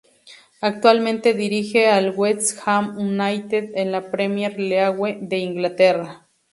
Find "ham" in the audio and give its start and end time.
2.65-2.95